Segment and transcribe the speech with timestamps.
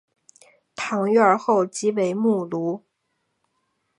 [0.75, 2.81] 堂院后即为墓庐。